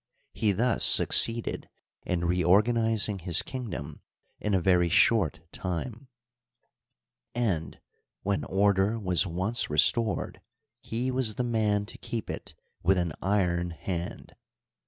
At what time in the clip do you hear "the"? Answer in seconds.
11.35-11.43